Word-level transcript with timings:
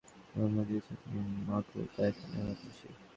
জন্ম 0.33 0.57
দিয়েছ 0.67 0.87
তুমি 1.01 1.21
মাগো, 1.47 1.79
তাই 1.95 2.11
তোমায় 2.17 2.33
ভালোবাসি। 2.39 2.87